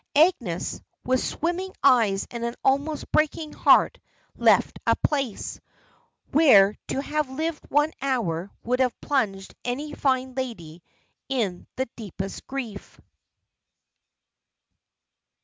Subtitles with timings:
[0.15, 3.99] Agnes, with swimming eyes and an almost breaking heart,
[4.35, 5.59] left a place
[6.31, 10.81] where to have lived one hour would have plunged any fine lady
[11.29, 12.99] in the deepest grief.